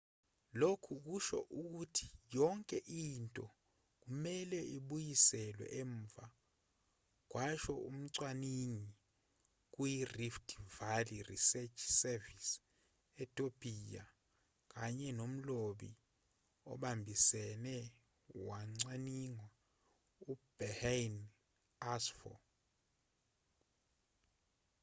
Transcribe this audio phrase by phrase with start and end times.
[0.59, 2.05] lokhu kusho ukuthi
[2.35, 3.43] yonke into
[4.01, 6.25] kumelwe ibuyiselwe emuva
[7.31, 8.91] kwasho umcwaningi
[9.73, 12.51] kuyirift valley research service
[13.23, 14.03] etopiya
[14.73, 15.89] kanye nomlobi
[16.71, 17.75] obambisene
[18.45, 19.47] wocwaningo
[20.31, 21.25] uberhane
[21.93, 22.37] asfaw